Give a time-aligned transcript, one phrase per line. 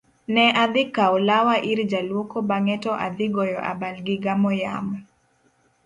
[0.33, 4.97] ne adhi kawo lawa ir jaluoko bang'e to adhi goyo abal gigamo yamo